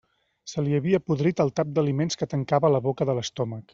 [0.53, 3.69] Se li havia podrit el tap d'aliments que tancava la boca de l'estómac.